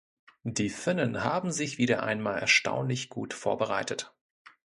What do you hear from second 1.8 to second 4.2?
einmal erstaunlich gut vorbereitet.